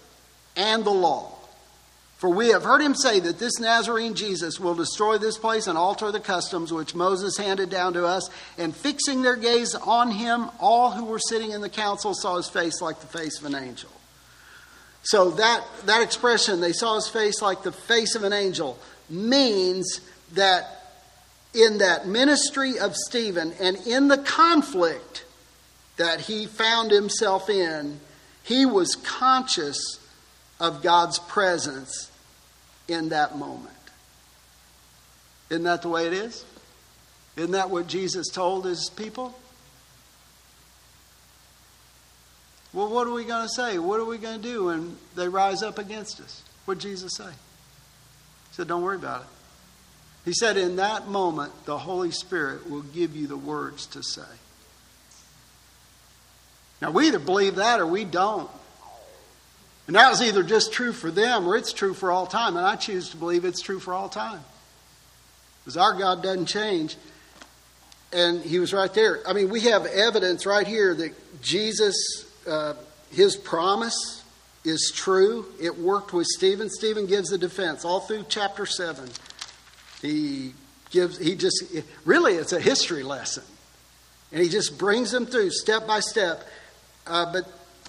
and 0.56 0.84
the 0.84 0.90
law. 0.90 1.34
For 2.25 2.30
we 2.30 2.49
have 2.49 2.62
heard 2.62 2.80
him 2.80 2.94
say 2.94 3.20
that 3.20 3.38
this 3.38 3.61
Nazarene 3.61 4.14
Jesus 4.14 4.58
will 4.58 4.75
destroy 4.75 5.18
this 5.18 5.37
place 5.37 5.66
and 5.66 5.76
alter 5.76 6.11
the 6.11 6.20
customs 6.20 6.73
which 6.73 6.94
Moses 6.94 7.37
handed 7.37 7.68
down 7.68 7.92
to 7.94 8.06
us. 8.06 8.30
And 8.56 8.75
fixing 8.75 9.20
their 9.20 9.37
gaze 9.37 9.75
on 9.75 10.11
him, 10.11 10.49
all 10.58 10.92
who 10.92 11.04
were 11.04 11.18
sitting 11.18 11.50
in 11.50 11.61
the 11.61 11.68
council 11.68 12.14
saw 12.14 12.37
his 12.37 12.49
face 12.49 12.80
like 12.80 13.00
the 13.00 13.06
face 13.06 13.38
of 13.38 13.44
an 13.44 13.54
angel. 13.54 13.90
So 15.02 15.32
that, 15.32 15.64
that 15.84 16.02
expression, 16.02 16.62
they 16.62 16.73
saw 16.73 16.94
his 16.94 17.08
face 17.08 17.42
like 17.42 17.62
the 17.62 17.73
face 17.73 18.14
of 18.14 18.25
an 18.25 18.32
angel, 18.32 18.78
means 19.11 20.00
that 20.32 20.64
in 21.52 21.78
that 21.78 22.06
ministry 22.06 22.78
of 22.78 22.96
Stephen 22.96 23.52
and 23.61 23.76
in 23.87 24.08
the 24.08 24.18
conflict 24.18 25.26
that 25.99 26.20
he 26.20 26.46
found 26.46 26.90
himself 26.90 27.50
in, 27.50 28.00
he 28.42 28.64
was 28.64 28.96
conscious 28.96 29.99
of 30.61 30.82
God's 30.82 31.18
presence 31.18 32.11
in 32.88 33.11
that 33.11 33.37
moment. 33.37 33.70
Isn't 35.50 35.64
that 35.64 35.82
the 35.82 35.88
way 35.88 36.06
it 36.06 36.12
is? 36.12 36.44
Isn't 37.37 37.52
that 37.52 37.70
what 37.70 37.87
Jesus 37.87 38.28
told 38.28 38.64
his 38.64 38.90
people? 38.90 39.34
Well, 42.73 42.88
what 42.88 43.06
are 43.06 43.12
we 43.12 43.25
going 43.25 43.46
to 43.46 43.52
say? 43.52 43.78
What 43.78 44.00
are 44.00 44.04
we 44.04 44.18
going 44.18 44.40
to 44.40 44.42
do 44.42 44.64
when 44.64 44.96
they 45.14 45.28
rise 45.28 45.62
up 45.62 45.78
against 45.78 46.20
us? 46.20 46.42
What 46.64 46.78
did 46.78 46.88
Jesus 46.88 47.12
say? 47.16 47.25
He 47.25 48.54
said, 48.54 48.68
Don't 48.68 48.82
worry 48.82 48.96
about 48.96 49.23
it. 49.23 49.28
He 50.25 50.32
said, 50.32 50.56
In 50.56 50.76
that 50.76 51.06
moment, 51.06 51.52
the 51.66 51.78
Holy 51.78 52.11
Spirit 52.11 52.68
will 52.68 52.82
give 52.82 53.14
you 53.14 53.26
the 53.26 53.37
words 53.37 53.87
to 53.88 54.02
say. 54.02 54.23
Now, 56.82 56.90
we 56.90 57.06
either 57.06 57.18
believe 57.18 57.56
that 57.56 57.80
or 57.80 57.87
we 57.87 58.04
don't. 58.04 58.50
And 59.86 59.96
that 59.96 60.08
was 60.08 60.22
either 60.22 60.42
just 60.42 60.72
true 60.72 60.92
for 60.92 61.10
them 61.10 61.46
or 61.46 61.56
it's 61.56 61.72
true 61.72 61.94
for 61.94 62.10
all 62.10 62.26
time. 62.26 62.56
And 62.56 62.66
I 62.66 62.76
choose 62.76 63.10
to 63.10 63.16
believe 63.16 63.44
it's 63.44 63.60
true 63.60 63.80
for 63.80 63.92
all 63.92 64.08
time. 64.08 64.40
Because 65.62 65.76
our 65.76 65.92
God 65.94 66.22
doesn't 66.22 66.46
change. 66.46 66.96
And 68.12 68.42
he 68.42 68.58
was 68.58 68.72
right 68.72 68.92
there. 68.94 69.20
I 69.26 69.32
mean, 69.32 69.50
we 69.50 69.60
have 69.62 69.86
evidence 69.86 70.46
right 70.46 70.66
here 70.66 70.94
that 70.94 71.42
Jesus, 71.42 72.26
uh, 72.46 72.74
his 73.10 73.36
promise 73.36 74.22
is 74.64 74.92
true. 74.94 75.46
It 75.60 75.78
worked 75.78 76.12
with 76.12 76.26
Stephen. 76.26 76.70
Stephen 76.70 77.06
gives 77.06 77.28
the 77.28 77.38
defense 77.38 77.84
all 77.84 78.00
through 78.00 78.24
chapter 78.28 78.66
7. 78.66 79.10
He 80.00 80.54
gives, 80.90 81.18
he 81.18 81.34
just, 81.34 81.62
really, 82.04 82.34
it's 82.34 82.52
a 82.52 82.60
history 82.60 83.02
lesson. 83.02 83.44
And 84.32 84.42
he 84.42 84.48
just 84.48 84.78
brings 84.78 85.10
them 85.10 85.26
through 85.26 85.50
step 85.50 85.86
by 85.86 86.00
step. 86.00 86.46
Uh, 87.06 87.30
but 87.32 87.44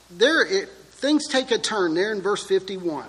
there, 0.10 0.46
it, 0.46 0.70
things 0.96 1.28
take 1.28 1.52
a 1.52 1.58
turn 1.58 1.94
there 1.94 2.12
in 2.12 2.22
verse 2.22 2.46
51. 2.46 3.06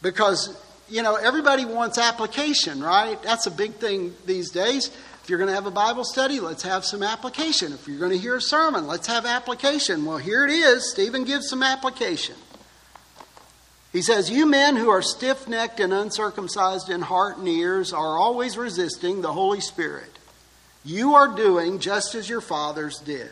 Because, 0.00 0.56
you 0.88 1.02
know, 1.02 1.16
everybody 1.16 1.64
wants 1.64 1.98
application, 1.98 2.82
right? 2.82 3.20
That's 3.22 3.46
a 3.46 3.50
big 3.50 3.74
thing 3.74 4.14
these 4.26 4.50
days. 4.50 4.88
If 5.22 5.28
you're 5.28 5.38
going 5.38 5.48
to 5.48 5.54
have 5.54 5.66
a 5.66 5.70
Bible 5.70 6.04
study, 6.04 6.40
let's 6.40 6.62
have 6.62 6.84
some 6.84 7.02
application. 7.02 7.72
If 7.72 7.86
you're 7.86 7.98
going 7.98 8.12
to 8.12 8.18
hear 8.18 8.36
a 8.36 8.40
sermon, 8.40 8.86
let's 8.86 9.06
have 9.08 9.26
application. 9.26 10.04
Well, 10.04 10.18
here 10.18 10.44
it 10.44 10.50
is. 10.50 10.90
Stephen 10.90 11.24
gives 11.24 11.48
some 11.48 11.62
application. 11.62 12.36
He 13.92 14.00
says, 14.02 14.30
You 14.30 14.46
men 14.46 14.76
who 14.76 14.88
are 14.88 15.02
stiff 15.02 15.48
necked 15.48 15.80
and 15.80 15.92
uncircumcised 15.92 16.88
in 16.88 17.02
heart 17.02 17.38
and 17.38 17.48
ears 17.48 17.92
are 17.92 18.16
always 18.16 18.56
resisting 18.56 19.20
the 19.20 19.32
Holy 19.32 19.60
Spirit. 19.60 20.18
You 20.84 21.14
are 21.14 21.28
doing 21.28 21.78
just 21.80 22.14
as 22.14 22.28
your 22.28 22.40
fathers 22.40 22.98
did. 22.98 23.30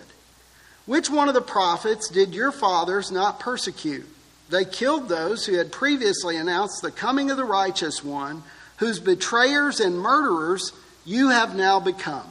Which 0.86 1.10
one 1.10 1.28
of 1.28 1.34
the 1.34 1.40
prophets 1.40 2.08
did 2.08 2.32
your 2.34 2.52
fathers 2.52 3.10
not 3.10 3.40
persecute? 3.40 4.06
They 4.48 4.64
killed 4.64 5.08
those 5.08 5.44
who 5.44 5.56
had 5.56 5.72
previously 5.72 6.36
announced 6.36 6.80
the 6.80 6.92
coming 6.92 7.30
of 7.30 7.36
the 7.36 7.44
righteous 7.44 8.04
one, 8.04 8.44
whose 8.76 9.00
betrayers 9.00 9.80
and 9.80 9.98
murderers 9.98 10.72
you 11.04 11.30
have 11.30 11.56
now 11.56 11.80
become. 11.80 12.26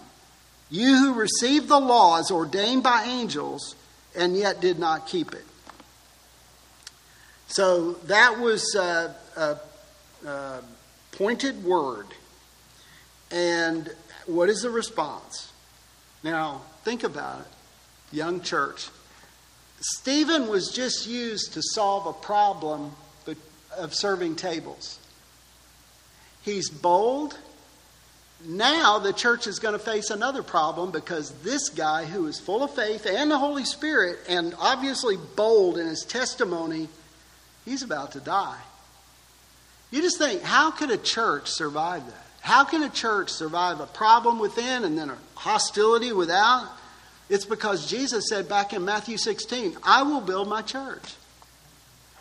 You 0.70 0.98
who 0.98 1.14
received 1.14 1.68
the 1.68 1.80
laws 1.80 2.32
ordained 2.32 2.84
by 2.84 3.04
angels 3.04 3.76
and 4.16 4.38
yet 4.38 4.62
did 4.62 4.80
not 4.80 5.08
keep 5.08 5.34
it. 5.34 5.46
So 7.48 7.94
that 8.06 8.40
was 8.40 8.74
a, 8.76 9.14
a, 9.36 9.58
a 10.28 10.62
pointed 11.12 11.64
word. 11.64 12.08
And 13.32 13.94
what 14.26 14.50
is 14.50 14.62
the 14.62 14.70
response? 14.70 15.52
Now, 16.24 16.62
think 16.84 17.04
about 17.04 17.42
it 17.42 17.48
young 18.16 18.42
church. 18.42 18.88
Stephen 19.80 20.48
was 20.48 20.72
just 20.72 21.08
used 21.08 21.54
to 21.54 21.62
solve 21.62 22.08
a 22.08 22.14
problem 22.14 22.92
of 23.78 23.94
serving 23.94 24.36
tables. 24.36 25.00
He's 26.44 26.70
bold. 26.70 27.38
Now 28.46 29.00
the 29.00 29.14
church 29.14 29.48
is 29.48 29.60
going 29.60 29.74
to 29.74 29.80
face 29.80 30.10
another 30.10 30.44
problem 30.44 30.92
because 30.92 31.32
this 31.44 31.70
guy, 31.70 32.06
who 32.06 32.28
is 32.28 32.40
full 32.40 32.64
of 32.64 32.72
faith 32.72 33.06
and 33.06 33.30
the 33.30 33.38
Holy 33.38 33.66
Spirit 33.66 34.20
and 34.30 34.56
obviously 34.60 35.18
bold 35.36 35.78
in 35.78 35.88
his 35.88 36.04
testimony, 36.04 36.88
he's 37.66 37.84
about 37.84 38.14
to 38.14 38.20
die. 38.20 38.60
You 39.92 40.02
just 40.02 40.18
think, 40.18 40.42
how 40.42 40.72
could 40.72 40.92
a 40.92 40.98
church 40.98 41.50
survive 41.50 42.06
that? 42.06 42.26
How 42.42 42.64
can 42.64 42.84
a 42.84 42.90
church 42.90 43.32
survive 43.32 43.80
a 43.80 43.88
problem 43.88 44.40
within 44.40 44.84
and 44.84 44.98
then 44.98 45.10
a 45.10 45.18
hostility 45.36 46.12
without? 46.12 46.70
It's 47.30 47.46
because 47.46 47.90
Jesus 47.90 48.30
said 48.30 48.48
back 48.48 48.74
in 48.74 48.86
Matthew 48.86 49.18
16, 49.18 49.78
I 49.84 50.04
will 50.04 50.22
build 50.22 50.48
my 50.48 50.62
church. 50.62 51.16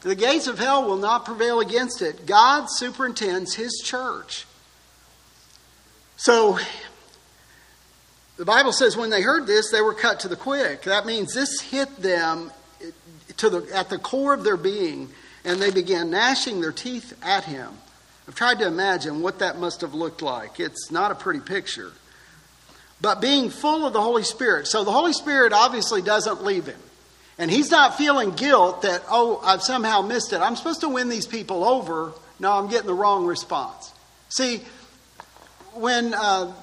The 0.01 0.15
gates 0.15 0.47
of 0.47 0.59
hell 0.59 0.87
will 0.87 0.97
not 0.97 1.25
prevail 1.25 1.61
against 1.61 2.03
it. 2.03 2.27
God 2.27 2.67
superintends 2.69 3.55
his 3.55 3.83
church. 3.85 4.47
So, 6.17 6.59
the 8.37 8.45
Bible 8.45 8.73
says 8.73 8.97
when 8.97 9.11
they 9.11 9.23
heard 9.23 9.47
this, 9.47 9.71
they 9.71 9.81
were 9.81 9.95
cut 9.95 10.21
to 10.21 10.29
the 10.29 10.37
quick. 10.37 10.83
That 10.83 11.07
means 11.07 11.35
this 11.35 11.61
hit 11.61 11.97
them 11.97 12.51
to 13.37 13.51
the, 13.51 13.77
at 13.77 13.89
the 13.89 13.99
core 13.99 14.35
of 14.35 14.45
their 14.45 14.57
being, 14.57 15.11
and 15.45 15.61
they 15.61 15.71
began 15.71 16.11
gnashing 16.11 16.61
their 16.61 16.73
teeth 16.73 17.17
at 17.23 17.45
him. 17.45 17.71
I've 18.27 18.35
tried 18.35 18.59
to 18.61 18.67
imagine 18.67 19.21
what 19.21 19.39
that 19.41 19.59
must 19.59 19.83
have 19.83 19.95
looked 19.95 20.23
like. 20.23 20.61
It's 20.61 20.91
not 20.91 21.11
a 21.13 21.15
pretty 21.15 21.41
picture 21.41 21.93
but 23.05 23.21
being 23.21 23.51
full 23.51 23.85
of 23.85 23.93
the 23.93 24.01
Holy 24.01 24.23
Spirit. 24.23 24.67
So 24.67 24.83
the 24.83 24.91
Holy 24.91 25.13
Spirit 25.13 25.53
obviously 25.53 26.01
doesn't 26.01 26.43
leave 26.43 26.65
him. 26.65 26.81
And 27.37 27.51
he's 27.51 27.71
not 27.71 27.99
feeling 27.99 28.31
guilt 28.31 28.81
that, 28.81 29.03
oh, 29.11 29.43
I've 29.45 29.61
somehow 29.61 30.01
missed 30.01 30.33
it. 30.33 30.41
I'm 30.41 30.57
supposed 30.57 30.81
to 30.81 30.89
win 30.89 31.11
these 31.11 31.27
people 31.27 31.65
over. 31.65 32.15
No, 32.41 32.53
I'm 32.53 32.71
getting 32.71 32.87
the 32.87 32.95
wrong 32.95 33.27
response. 33.27 33.93
See, 34.31 34.63
when 35.75 36.15
uh, 36.15 36.55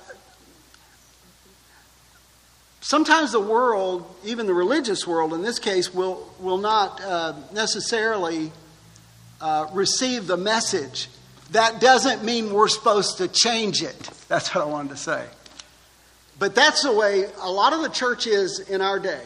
sometimes 2.79 3.33
the 3.33 3.39
world, 3.39 4.11
even 4.25 4.47
the 4.47 4.55
religious 4.55 5.05
world 5.05 5.35
in 5.35 5.43
this 5.43 5.59
case, 5.59 5.93
will, 5.93 6.27
will 6.39 6.57
not 6.57 6.99
uh, 7.03 7.33
necessarily 7.53 8.51
uh, 9.39 9.67
receive 9.73 10.25
the 10.25 10.37
message. 10.37 11.07
That 11.51 11.79
doesn't 11.79 12.23
mean 12.23 12.51
we're 12.51 12.67
supposed 12.67 13.19
to 13.19 13.27
change 13.27 13.83
it. 13.83 14.09
That's 14.27 14.55
what 14.55 14.63
I 14.63 14.65
wanted 14.65 14.89
to 14.89 14.97
say. 14.97 15.27
But 16.41 16.55
that's 16.55 16.81
the 16.81 16.91
way 16.91 17.27
a 17.39 17.51
lot 17.51 17.71
of 17.71 17.83
the 17.83 17.89
church 17.89 18.25
is 18.25 18.61
in 18.61 18.81
our 18.81 18.97
day. 18.97 19.21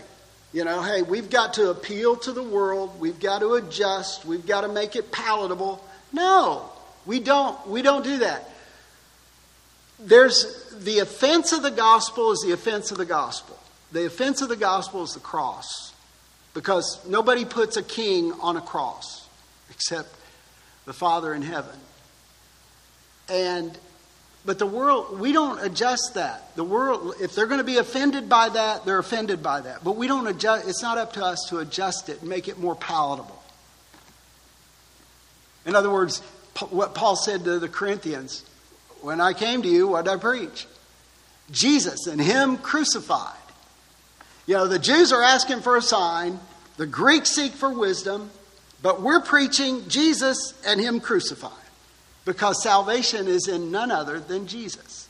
You 0.51 0.65
know, 0.65 0.81
hey, 0.83 1.01
we've 1.01 1.29
got 1.29 1.53
to 1.53 1.69
appeal 1.69 2.17
to 2.17 2.33
the 2.33 2.43
world, 2.43 2.99
we've 2.99 3.21
got 3.21 3.39
to 3.39 3.53
adjust, 3.53 4.25
we've 4.25 4.45
got 4.45 4.61
to 4.61 4.67
make 4.67 4.97
it 4.97 5.13
palatable. 5.13 5.81
No, 6.11 6.69
we 7.05 7.21
don't 7.21 7.65
we 7.69 7.81
don't 7.81 8.03
do 8.03 8.17
that. 8.17 8.49
there's 9.97 10.75
the 10.77 10.99
offense 10.99 11.53
of 11.53 11.63
the 11.63 11.71
gospel 11.71 12.33
is 12.33 12.41
the 12.41 12.51
offense 12.51 12.91
of 12.91 12.97
the 12.97 13.05
gospel. 13.05 13.57
The 13.93 14.07
offense 14.07 14.41
of 14.41 14.49
the 14.49 14.57
gospel 14.57 15.01
is 15.03 15.13
the 15.13 15.21
cross. 15.21 15.93
Because 16.53 16.99
nobody 17.07 17.45
puts 17.45 17.77
a 17.77 17.83
king 17.83 18.33
on 18.41 18.57
a 18.57 18.61
cross 18.61 19.25
except 19.69 20.13
the 20.83 20.91
Father 20.91 21.33
in 21.33 21.43
heaven. 21.43 21.79
And 23.29 23.77
but 24.45 24.59
the 24.59 24.65
world, 24.65 25.19
we 25.19 25.31
don't 25.31 25.63
adjust 25.63 26.13
that. 26.13 26.55
The 26.55 26.63
world, 26.63 27.15
if 27.19 27.33
they're 27.33 27.47
going 27.47 27.59
to 27.59 27.65
be 27.65 27.77
offended 27.77 28.29
by 28.29 28.49
that, 28.49 28.85
they're 28.85 28.99
offended 28.99 29.41
by 29.41 29.61
that. 29.61 29.83
But 29.83 29.95
we 29.95 30.07
don't 30.07 30.27
adjust, 30.27 30.67
it's 30.67 30.83
not 30.83 30.99
up 30.99 31.13
to 31.13 31.25
us 31.25 31.47
to 31.49 31.57
adjust 31.57 32.09
it 32.09 32.21
and 32.21 32.29
make 32.29 32.47
it 32.47 32.59
more 32.59 32.75
palatable. 32.75 33.41
In 35.65 35.75
other 35.75 35.89
words, 35.89 36.19
what 36.69 36.93
Paul 36.93 37.15
said 37.15 37.43
to 37.45 37.57
the 37.57 37.67
Corinthians 37.67 38.45
when 39.01 39.19
I 39.19 39.33
came 39.33 39.63
to 39.63 39.67
you, 39.67 39.87
what 39.87 40.05
did 40.05 40.11
I 40.11 40.17
preach? 40.17 40.67
Jesus 41.49 42.05
and 42.05 42.21
Him 42.21 42.57
crucified. 42.57 43.33
You 44.45 44.55
know, 44.55 44.67
the 44.67 44.79
Jews 44.79 45.11
are 45.11 45.23
asking 45.23 45.61
for 45.61 45.75
a 45.75 45.81
sign, 45.81 46.39
the 46.77 46.85
Greeks 46.85 47.31
seek 47.31 47.53
for 47.53 47.71
wisdom, 47.71 48.29
but 48.83 49.01
we're 49.01 49.21
preaching 49.21 49.87
Jesus 49.89 50.53
and 50.67 50.79
Him 50.79 50.99
crucified 50.99 51.64
because 52.25 52.61
salvation 52.61 53.27
is 53.27 53.47
in 53.47 53.71
none 53.71 53.91
other 53.91 54.19
than 54.19 54.47
Jesus. 54.47 55.07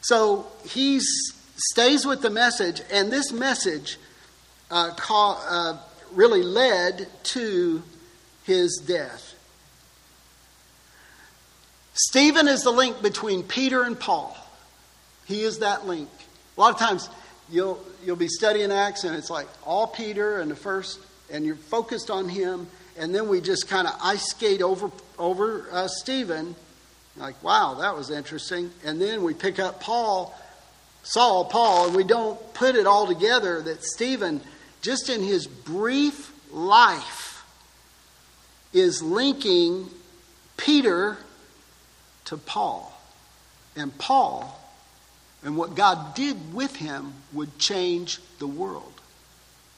So 0.00 0.46
he 0.64 1.00
stays 1.56 2.06
with 2.06 2.22
the 2.22 2.30
message, 2.30 2.80
and 2.90 3.10
this 3.10 3.32
message 3.32 3.98
uh, 4.70 4.92
uh, 5.10 5.78
really 6.12 6.42
led 6.42 7.08
to 7.24 7.82
his 8.44 8.82
death. 8.86 9.34
Stephen 11.94 12.48
is 12.48 12.62
the 12.62 12.70
link 12.70 13.02
between 13.02 13.42
Peter 13.42 13.82
and 13.82 13.98
Paul. 13.98 14.36
He 15.26 15.42
is 15.42 15.58
that 15.58 15.86
link. 15.86 16.08
A 16.56 16.60
lot 16.60 16.72
of 16.72 16.80
times 16.80 17.08
you'll, 17.50 17.84
you'll 18.04 18.16
be 18.16 18.28
studying 18.28 18.72
Acts, 18.72 19.04
and 19.04 19.14
it's 19.14 19.30
like 19.30 19.46
all 19.64 19.86
Peter 19.86 20.40
and 20.40 20.50
the 20.50 20.56
first, 20.56 20.98
and 21.30 21.44
you're 21.44 21.56
focused 21.56 22.10
on 22.10 22.28
him 22.28 22.66
and 22.98 23.14
then 23.14 23.28
we 23.28 23.40
just 23.40 23.68
kind 23.68 23.86
of 23.86 23.94
ice 24.02 24.30
skate 24.30 24.62
over 24.62 24.90
over 25.18 25.66
uh, 25.70 25.88
Stephen, 25.88 26.54
like 27.16 27.42
wow, 27.42 27.74
that 27.74 27.96
was 27.96 28.10
interesting. 28.10 28.70
And 28.84 29.00
then 29.00 29.22
we 29.22 29.34
pick 29.34 29.58
up 29.58 29.80
Paul, 29.80 30.38
Saul, 31.02 31.44
Paul, 31.44 31.86
and 31.86 31.96
we 31.96 32.04
don't 32.04 32.38
put 32.54 32.74
it 32.74 32.86
all 32.86 33.06
together 33.06 33.62
that 33.62 33.84
Stephen, 33.84 34.40
just 34.80 35.08
in 35.08 35.22
his 35.22 35.46
brief 35.46 36.32
life, 36.52 37.44
is 38.72 39.02
linking 39.02 39.88
Peter 40.56 41.16
to 42.26 42.36
Paul, 42.36 42.92
and 43.76 43.96
Paul, 43.98 44.58
and 45.44 45.56
what 45.56 45.74
God 45.74 46.14
did 46.14 46.54
with 46.54 46.76
him 46.76 47.14
would 47.32 47.58
change 47.58 48.20
the 48.38 48.46
world. 48.46 48.92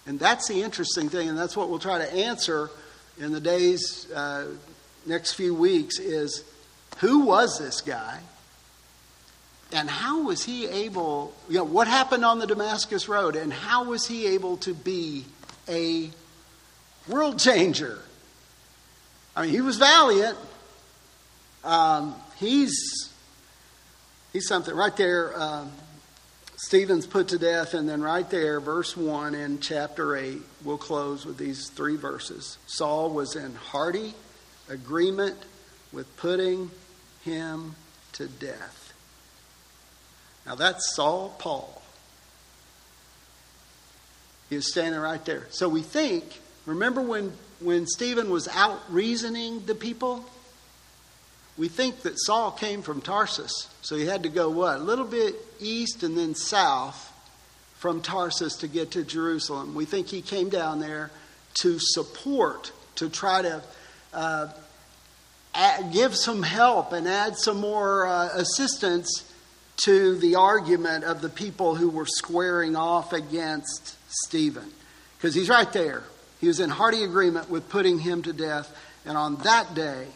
And 0.07 0.19
that's 0.19 0.49
the 0.49 0.63
interesting 0.63 1.09
thing, 1.09 1.29
and 1.29 1.39
that's 1.39 1.57
what 1.57 1.71
we'll 1.71 1.79
try 1.79 1.99
to 1.99 2.13
answer 2.13 2.71
in 3.19 3.33
the 3.33 3.41
days, 3.41 4.11
uh, 4.13 4.47
next 5.07 5.35
few 5.35 5.55
weeks, 5.55 5.99
is 5.99 6.45
who 6.99 7.21
was 7.21 7.59
this 7.59 7.81
guy? 7.81 8.21
And 9.73 9.91
how 9.91 10.23
was 10.23 10.45
he 10.45 10.67
able, 10.69 11.35
you 11.49 11.57
know, 11.57 11.65
what 11.65 11.89
happened 11.89 12.25
on 12.25 12.39
the 12.39 12.47
Damascus 12.47 13.09
Road? 13.09 13.35
And 13.35 13.53
how 13.53 13.85
was 13.85 14.07
he 14.07 14.27
able 14.29 14.57
to 14.59 14.73
be 14.73 15.25
a 15.69 16.11
world 17.09 17.39
changer? 17.39 17.99
I 19.35 19.43
mean, 19.43 19.51
he 19.51 19.61
was 19.61 19.77
valiant. 19.77 20.39
Um, 21.65 22.15
he's 22.37 23.11
he's 24.33 24.47
something 24.47 24.75
right 24.75 24.97
there. 24.97 25.33
Um, 25.41 25.73
Stephen's 26.65 27.07
put 27.07 27.29
to 27.29 27.39
death, 27.39 27.75
and 27.75 27.87
then 27.87 28.01
right 28.01 28.31
there, 28.31 28.59
verse 28.59 28.97
1 28.97 29.35
in 29.35 29.61
chapter 29.61 30.17
8, 30.17 30.41
we'll 30.65 30.79
close 30.79 31.27
with 31.27 31.37
these 31.37 31.69
three 31.69 31.97
verses. 31.97 32.57
Saul 32.67 33.11
was 33.11 33.37
in 33.37 33.55
hearty 33.55 34.15
agreement 34.71 35.37
with 35.93 36.17
putting 36.17 36.71
him 37.23 37.75
to 38.13 38.29
death. 38.29 38.95
Now 40.47 40.55
that's 40.55 40.95
Saul 40.97 41.37
Paul. 41.39 41.83
He 44.49 44.57
was 44.57 44.71
standing 44.71 44.99
right 44.99 45.23
there. 45.27 45.47
So 45.51 45.69
we 45.69 45.83
think, 45.83 46.41
remember 46.65 47.03
when, 47.03 47.35
when 47.61 47.87
Stephen 47.87 48.31
was 48.31 48.49
out 48.49 48.81
reasoning 48.89 49.67
the 49.67 49.75
people? 49.75 50.25
We 51.57 51.69
think 51.69 52.03
that 52.03 52.15
Saul 52.17 52.51
came 52.51 52.83
from 52.83 53.01
Tarsus, 53.01 53.69
so 53.83 53.97
he 53.97 54.07
had 54.07 54.25
to 54.25 54.29
go 54.29 54.51
what? 54.51 54.77
A 54.77 54.83
little 54.83 55.05
bit 55.05 55.37
east 55.61 56.03
and 56.03 56.19
then 56.19 56.35
south 56.35 57.13
from 57.77 58.01
Tarsus 58.01 58.57
to 58.57 58.69
get 58.69 58.93
to 58.93 59.05
Jerusalem. 59.05 59.75
We 59.75 59.85
think 59.85 60.09
he 60.09 60.21
came 60.21 60.49
down 60.49 60.81
there 60.81 61.11
to 61.61 61.79
support, 61.79 62.73
to 62.97 63.09
try 63.09 63.43
to 63.43 63.63
uh, 64.13 64.49
add, 65.55 65.93
give 65.93 66.17
some 66.17 66.43
help 66.43 66.93
and 66.93 67.07
add 67.07 67.37
some 67.37 67.61
more 67.61 68.07
uh, 68.07 68.31
assistance 68.35 69.31
to 69.85 70.17
the 70.17 70.37
argument 70.37 71.05
of 71.05 71.21
the 71.21 71.29
people 71.29 71.75
who 71.75 71.89
were 71.89 72.07
squaring 72.07 72.75
off 72.75 73.13
against 73.13 73.97
Stephen. 74.09 74.71
Because 75.17 75.35
he's 75.35 75.49
right 75.49 75.73
there. 75.73 76.03
He 76.41 76.49
was 76.49 76.61
in 76.61 76.71
hearty 76.71 77.05
agreement 77.05 77.49
with 77.49 77.69
putting 77.69 77.99
him 77.99 78.23
to 78.23 78.33
death. 78.33 78.77
And 79.07 79.17
on 79.17 79.37
that 79.39 79.75
day, 79.75 80.07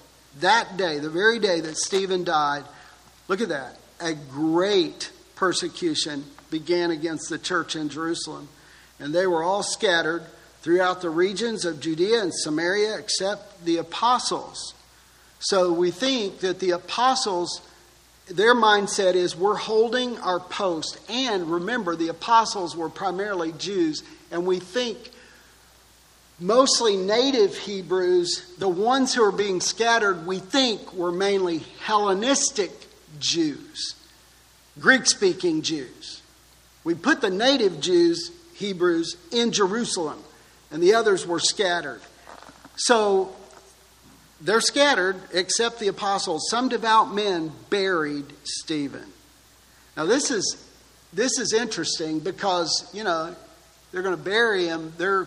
that 0.40 0.76
day, 0.76 0.98
the 0.98 1.10
very 1.10 1.38
day 1.38 1.60
that 1.60 1.76
Stephen 1.76 2.24
died, 2.24 2.64
look 3.28 3.40
at 3.40 3.48
that, 3.48 3.76
a 4.00 4.14
great 4.14 5.10
persecution 5.36 6.24
began 6.50 6.90
against 6.90 7.28
the 7.28 7.38
church 7.38 7.76
in 7.76 7.88
Jerusalem. 7.88 8.48
And 8.98 9.14
they 9.14 9.26
were 9.26 9.42
all 9.42 9.62
scattered 9.62 10.24
throughout 10.62 11.00
the 11.00 11.10
regions 11.10 11.64
of 11.64 11.80
Judea 11.80 12.22
and 12.22 12.34
Samaria 12.34 12.98
except 12.98 13.64
the 13.64 13.76
apostles. 13.76 14.74
So 15.40 15.72
we 15.72 15.90
think 15.90 16.40
that 16.40 16.58
the 16.58 16.72
apostles, 16.72 17.60
their 18.28 18.54
mindset 18.54 19.14
is 19.14 19.36
we're 19.36 19.54
holding 19.54 20.18
our 20.18 20.40
post. 20.40 20.98
And 21.08 21.50
remember, 21.50 21.94
the 21.94 22.08
apostles 22.08 22.76
were 22.76 22.88
primarily 22.88 23.52
Jews. 23.52 24.02
And 24.30 24.46
we 24.46 24.58
think 24.58 25.10
mostly 26.40 26.96
native 26.96 27.56
Hebrews, 27.56 28.54
the 28.58 28.68
ones 28.68 29.14
who 29.14 29.22
are 29.24 29.32
being 29.32 29.60
scattered, 29.60 30.26
we 30.26 30.38
think 30.38 30.92
were 30.92 31.12
mainly 31.12 31.58
Hellenistic 31.80 32.70
Jews, 33.18 33.94
Greek 34.78 35.06
speaking 35.06 35.62
Jews. 35.62 36.22
We 36.84 36.94
put 36.94 37.20
the 37.20 37.30
native 37.30 37.80
Jews, 37.80 38.30
Hebrews, 38.54 39.16
in 39.32 39.52
Jerusalem, 39.52 40.22
and 40.70 40.82
the 40.82 40.94
others 40.94 41.26
were 41.26 41.40
scattered. 41.40 42.00
So 42.76 43.34
they're 44.40 44.60
scattered, 44.60 45.16
except 45.32 45.80
the 45.80 45.88
apostles. 45.88 46.48
Some 46.48 46.68
devout 46.68 47.12
men 47.12 47.52
buried 47.70 48.26
Stephen. 48.44 49.04
Now, 49.96 50.04
this 50.04 50.30
is, 50.30 50.64
this 51.12 51.38
is 51.40 51.52
interesting 51.52 52.20
because, 52.20 52.88
you 52.94 53.02
know, 53.02 53.34
they're 53.90 54.02
going 54.02 54.16
to 54.16 54.22
bury 54.22 54.66
him. 54.66 54.92
They're 54.96 55.26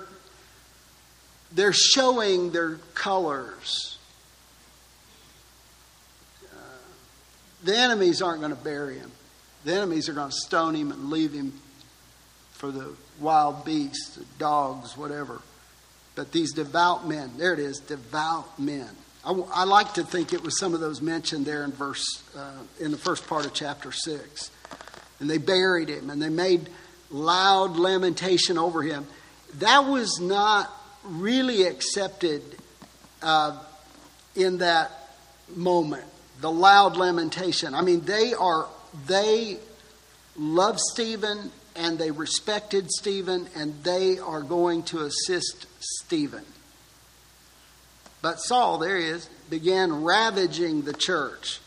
they're 1.54 1.74
showing 1.74 2.52
their 2.52 2.76
colors. 2.94 3.98
Uh, 6.46 6.58
the 7.64 7.78
enemies 7.78 8.22
aren't 8.22 8.40
going 8.40 8.56
to 8.56 8.64
bury 8.64 8.98
him. 8.98 9.12
The 9.64 9.74
enemies 9.74 10.10
are 10.10 10.14
going 10.14 10.32
to 10.32 10.36
stone 10.36 10.76
him 10.76 10.92
and 10.92 11.10
leave 11.10 11.34
him 11.34 11.54
for 12.54 12.72
the 12.72 12.94
wild 13.20 13.66
beasts, 13.66 14.16
the 14.16 14.26
dogs, 14.38 14.98
whatever. 14.98 15.42
But 16.16 16.32
these 16.32 16.54
devout 16.54 17.08
men, 17.08 17.32
there 17.38 17.54
it 17.54 17.60
is, 17.60 17.80
devout 17.80 18.60
men. 18.60 18.90
I, 19.24 19.32
I 19.32 19.64
like 19.66 19.94
to 19.94 20.04
think 20.04 20.34
it 20.34 20.44
was 20.44 20.60
some 20.60 20.74
of 20.74 20.80
those 20.80 21.02
mentioned 21.02 21.46
there 21.46 21.64
in 21.64 21.72
verse 21.72 22.04
uh, 22.36 22.52
in 22.80 22.92
the 22.92 22.98
first 22.98 23.28
part 23.28 23.46
of 23.46 23.54
chapter 23.54 23.92
six, 23.92 24.52
and 25.20 25.30
they 25.30 25.38
buried 25.38 25.90
him 25.90 26.10
and 26.10 26.22
they 26.22 26.30
made 26.30 26.70
loud 27.12 27.78
lamentation 27.78 28.58
over 28.58 28.82
him. 28.82 29.06
That 29.56 29.86
was 29.86 30.20
not 30.20 30.72
really 31.04 31.64
accepted 31.64 32.42
uh, 33.22 33.58
in 34.36 34.60
that 34.60 34.92
moment. 35.56 36.06
The 36.42 36.52
loud 36.52 36.98
lamentation. 36.98 37.76
I 37.76 37.82
mean, 37.82 38.02
they 38.02 38.34
are 38.34 38.68
they 39.08 39.58
love 40.36 40.80
Stephen 40.80 41.52
and 41.76 41.98
they 41.98 42.12
respected 42.12 42.90
Stephen 42.92 43.48
and 43.56 43.84
they 43.84 44.18
are 44.20 44.42
going 44.42 44.84
to 44.84 45.02
assist 45.02 45.68
Stephen. 45.80 46.46
But 48.22 48.40
Saul, 48.40 48.78
there 48.78 48.98
he 48.98 49.06
is, 49.06 49.30
began 49.50 50.04
ravaging 50.04 50.84
the 50.84 50.94
church. 50.94 51.60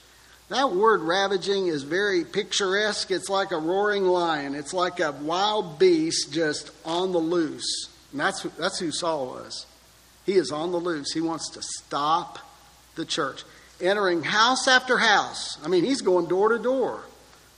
That 0.49 0.73
word 0.73 1.01
ravaging 1.01 1.69
is 1.69 1.83
very 1.83 2.25
picturesque. 2.25 3.11
It's 3.11 3.29
like 3.29 3.51
a 3.51 3.59
roaring 3.59 4.05
lion, 4.05 4.55
it's 4.55 4.75
like 4.75 5.01
a 5.01 5.13
wild 5.13 5.79
beast 5.79 6.33
just 6.33 6.71
on 6.85 7.13
the 7.13 7.19
loose. 7.19 7.89
And 8.15 8.21
that's, 8.21 8.45
that's 8.45 8.79
who 8.79 8.93
Saul 8.93 9.27
was. 9.27 9.67
He 10.25 10.35
is 10.35 10.53
on 10.53 10.71
the 10.71 10.79
loose. 10.79 11.13
He 11.13 11.21
wants 11.21 11.51
to 11.51 11.63
stop 11.63 12.39
the 12.95 13.05
church. 13.05 13.43
Entering 13.81 14.23
house 14.23 14.69
after 14.69 14.99
house. 14.99 15.59
I 15.65 15.69
mean, 15.69 15.83
he's 15.83 16.01
going 16.01 16.27
door 16.27 16.51
to 16.51 16.59
door. 16.61 17.01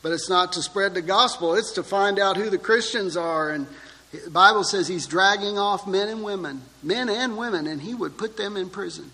But 0.01 0.12
it's 0.12 0.31
not 0.31 0.55
to 0.55 0.62
spread 0.62 0.95
the 0.95 1.03
gospel, 1.03 1.55
it's 1.55 1.73
to 1.73 1.83
find 1.83 2.19
out 2.19 2.38
who 2.38 2.49
the 2.49 2.57
Christians 2.57 3.19
are. 3.19 3.51
And 3.51 3.66
the 4.12 4.31
Bible 4.31 4.64
says 4.64 4.88
he's 4.88 5.07
dragging 5.07 5.59
off 5.59 5.87
men 5.87 6.09
and 6.09 6.25
women, 6.25 6.62
men 6.83 7.11
and 7.11 7.37
women, 7.37 7.66
and 7.66 7.83
he 7.83 7.92
would 7.92 8.16
put 8.16 8.38
them 8.38 8.57
in 8.57 8.71
prison. 8.71 9.11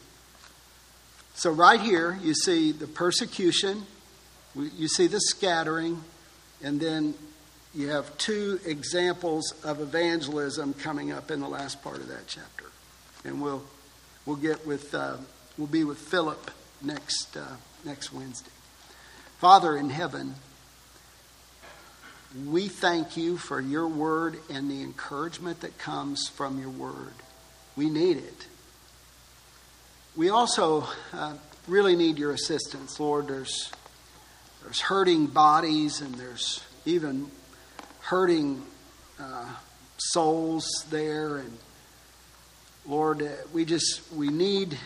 So, 1.35 1.51
right 1.51 1.81
here, 1.81 2.21
you 2.23 2.35
see 2.35 2.71
the 2.71 2.87
persecution, 2.87 3.85
you 4.55 4.87
see 4.87 5.09
the 5.09 5.19
scattering, 5.19 6.05
and 6.63 6.79
then 6.79 7.15
you 7.75 7.89
have 7.89 8.17
two 8.19 8.61
examples 8.67 9.55
of 9.65 9.81
evangelism 9.81 10.75
coming 10.75 11.11
up 11.11 11.31
in 11.31 11.41
the 11.41 11.49
last 11.49 11.83
part 11.83 11.97
of 11.97 12.09
that 12.09 12.27
chapter. 12.27 12.67
And 13.25 13.41
we'll, 13.41 13.63
we'll 14.27 14.37
get 14.37 14.67
with, 14.67 14.95
uh, 14.95 15.17
we'll 15.57 15.69
be 15.69 15.85
with 15.85 15.99
Philip 15.99 16.51
next, 16.83 17.37
uh, 17.37 17.57
next 17.85 18.13
Wednesday. 18.13 18.51
Father 19.39 19.77
in 19.77 19.89
heaven, 19.89 20.35
we 22.47 22.69
thank 22.69 23.17
you 23.17 23.39
for 23.39 23.61
your 23.61 23.89
word 23.89 24.39
and 24.51 24.71
the 24.71 24.83
encouragement 24.83 25.61
that 25.61 25.79
comes 25.79 26.29
from 26.29 26.61
your 26.61 26.71
word. 26.71 27.15
We 27.75 27.89
need 27.89 28.19
it. 28.19 28.47
We 30.15 30.29
also 30.29 30.87
uh, 31.15 31.37
really 31.67 31.97
need 31.97 32.19
your 32.19 32.33
assistance, 32.33 33.01
Lord. 33.01 33.29
There's, 33.29 33.73
there's 34.63 34.81
hurting 34.81 35.27
bodies 35.27 36.03
and 36.03 36.15
there's 36.15 36.63
even 36.85 37.31
hurting 38.03 38.63
uh, 39.19 39.49
souls 39.97 40.67
there. 40.91 41.39
And 41.39 41.59
Lord, 42.87 43.23
uh, 43.23 43.29
we 43.53 43.65
just, 43.65 44.13
we 44.13 44.29
need 44.29 44.79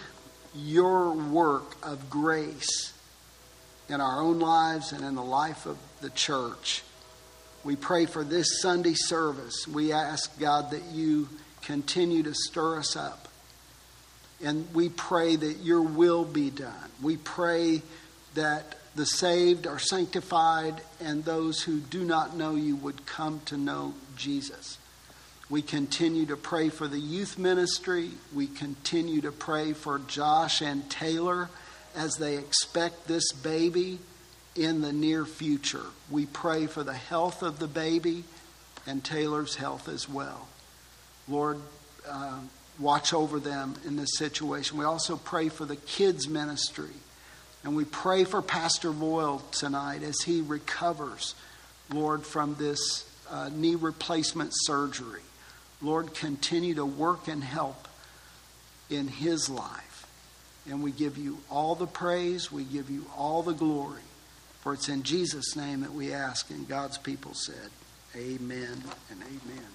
your 0.55 1.13
work 1.13 1.77
of 1.83 2.09
grace 2.09 2.93
in 3.89 4.01
our 4.01 4.21
own 4.21 4.39
lives 4.39 4.93
and 4.93 5.05
in 5.05 5.15
the 5.15 5.23
life 5.23 5.67
of 5.67 5.79
the 6.01 6.11
church. 6.11 6.83
We 7.65 7.77
pray 7.77 8.07
for 8.07 8.25
this 8.25 8.61
Sunday 8.61 8.95
service. 8.95 9.67
We 9.67 9.93
ask, 9.93 10.39
God, 10.39 10.71
that 10.71 10.85
you 10.93 11.29
continue 11.63 12.23
to 12.23 12.35
stir 12.35 12.79
us 12.79 12.97
up. 12.97 13.29
And 14.43 14.73
we 14.75 14.89
pray 14.89 15.35
that 15.35 15.59
your 15.59 15.83
will 15.83 16.25
be 16.25 16.51
done. 16.51 16.91
We 17.03 17.17
pray 17.17 17.83
that 18.35 18.77
the 18.97 19.07
saved 19.07 19.67
are 19.67 19.79
sanctified 19.79 20.81
and 21.01 21.25
those 21.25 21.63
who 21.63 21.79
do 21.81 22.03
not 22.05 22.35
know 22.35 22.57
you 22.57 22.75
would 22.77 23.05
come 23.05 23.41
to 23.45 23.57
know 23.57 23.95
Jesus. 24.17 24.79
We 25.51 25.63
continue 25.63 26.27
to 26.27 26.37
pray 26.37 26.71
for 26.71 26.89
the 26.89 26.99
youth 26.99 27.39
ministry. 27.39 28.11
We 28.35 28.47
continue 28.47 29.21
to 29.21 29.31
pray 29.31 29.75
for 29.75 29.99
Josh 30.01 30.63
and 30.63 30.89
Taylor 30.91 31.51
as 31.95 32.17
they 32.17 32.37
expect 32.37 33.07
this 33.07 33.33
baby 33.33 33.99
in 34.57 34.81
the 34.81 34.93
near 34.93 35.27
future. 35.27 35.85
We 36.11 36.25
pray 36.25 36.67
for 36.67 36.83
the 36.83 36.95
health 36.95 37.43
of 37.43 37.59
the 37.59 37.69
baby 37.69 38.25
and 38.87 39.05
Taylor's 39.05 39.57
health 39.57 39.89
as 39.89 40.09
well. 40.09 40.49
Lord, 41.29 41.61
uh, 42.09 42.39
watch 42.79 43.13
over 43.13 43.39
them 43.39 43.75
in 43.85 43.97
this 43.97 44.17
situation. 44.17 44.79
We 44.79 44.85
also 44.85 45.17
pray 45.17 45.51
for 45.51 45.67
the 45.67 45.77
kids' 45.77 46.29
ministry. 46.29 46.95
And 47.67 47.75
we 47.75 47.85
pray 47.85 48.23
for 48.23 48.43
Pastor 48.43 48.93
Boyle 48.93 49.43
tonight 49.51 50.05
as 50.05 50.21
he 50.21 50.41
recovers, 50.41 51.35
Lord, 51.93 52.23
from 52.23 52.55
this 52.55 53.11
uh, 53.29 53.51
knee 53.53 53.75
replacement 53.75 54.53
surgery. 54.53 55.23
Lord, 55.83 56.15
continue 56.15 56.77
to 56.77 56.87
work 56.87 57.27
and 57.27 57.43
help 57.43 57.89
in 58.89 59.09
his 59.09 59.51
life. 59.51 60.07
And 60.71 60.81
we 60.81 60.93
give 60.93 61.19
you 61.19 61.39
all 61.51 61.75
the 61.75 61.89
praise, 61.89 62.53
we 62.53 62.63
give 62.63 62.89
you 62.89 63.05
all 63.17 63.43
the 63.43 63.53
glory. 63.53 64.03
For 64.61 64.73
it's 64.73 64.89
in 64.89 65.03
Jesus' 65.03 65.57
name 65.57 65.81
that 65.81 65.93
we 65.93 66.13
ask, 66.13 66.49
and 66.51 66.69
God's 66.69 66.99
people 66.99 67.35
said, 67.35 67.71
Amen 68.15 68.85
and 69.11 69.21
amen. 69.23 69.67